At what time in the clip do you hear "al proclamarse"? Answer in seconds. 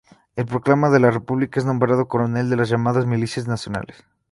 0.35-0.99